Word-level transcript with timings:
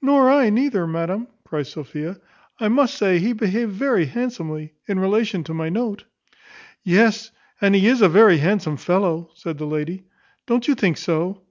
"Nor 0.00 0.30
I 0.30 0.50
neither, 0.50 0.86
madam," 0.86 1.26
cries 1.42 1.68
Sophia. 1.68 2.20
"I 2.60 2.68
must 2.68 2.94
say 2.94 3.18
he 3.18 3.32
behaved 3.32 3.72
very 3.72 4.04
handsomely 4.06 4.74
in 4.86 5.00
relation 5.00 5.42
to 5.42 5.52
my 5.52 5.68
note." 5.68 6.04
"Yes; 6.84 7.32
and 7.60 7.74
he 7.74 7.88
is 7.88 8.00
a 8.00 8.08
very 8.08 8.36
handsome 8.38 8.76
fellow," 8.76 9.30
said 9.34 9.58
the 9.58 9.66
lady: 9.66 10.04
"don't 10.46 10.68
you 10.68 10.76
think 10.76 10.96
so?" 10.96 11.42